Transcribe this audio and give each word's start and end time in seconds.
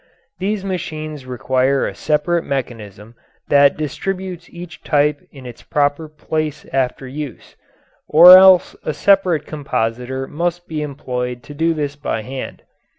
These 0.39 0.65
machines 0.65 1.27
require 1.27 1.85
a 1.85 1.93
separate 1.93 2.43
mechanism 2.43 3.13
that 3.49 3.77
distributes 3.77 4.49
each 4.49 4.81
type 4.83 5.19
in 5.31 5.45
its 5.45 5.61
proper 5.61 6.09
place 6.09 6.65
after 6.73 7.07
use, 7.07 7.55
or 8.07 8.35
else 8.35 8.75
a 8.83 8.95
separate 8.95 9.45
compositor 9.45 10.25
must 10.27 10.67
be 10.67 10.81
employed 10.81 11.43
to 11.43 11.53
do 11.53 11.75
this 11.75 11.95
by 11.95 12.23
hand. 12.23 12.63